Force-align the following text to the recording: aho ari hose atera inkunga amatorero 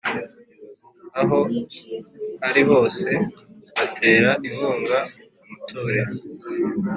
aho 1.21 1.39
ari 2.47 2.61
hose 2.69 3.09
atera 3.83 4.29
inkunga 4.47 4.97
amatorero 5.43 6.11